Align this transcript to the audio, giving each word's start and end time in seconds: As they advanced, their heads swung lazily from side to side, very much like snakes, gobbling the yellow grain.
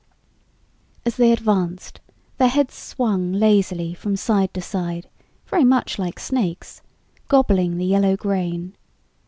As 1.05 1.15
they 1.17 1.31
advanced, 1.31 2.01
their 2.39 2.47
heads 2.47 2.73
swung 2.73 3.33
lazily 3.33 3.93
from 3.93 4.15
side 4.15 4.51
to 4.55 4.59
side, 4.59 5.07
very 5.45 5.63
much 5.63 5.99
like 5.99 6.19
snakes, 6.19 6.81
gobbling 7.27 7.77
the 7.77 7.85
yellow 7.85 8.15
grain. 8.17 8.75